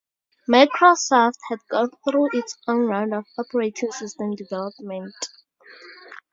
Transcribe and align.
Microsoft 0.49 1.37
had 1.51 1.59
gone 1.69 1.91
through 2.09 2.29
its 2.33 2.57
own 2.67 2.87
round 2.87 3.13
of 3.13 3.23
operating 3.37 3.91
system 3.91 4.35
development. 4.35 5.13